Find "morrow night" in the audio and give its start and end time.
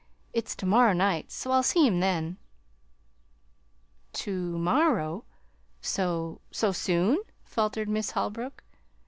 0.65-1.31